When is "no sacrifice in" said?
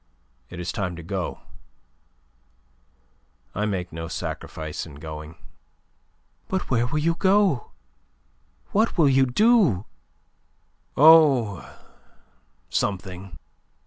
3.93-4.95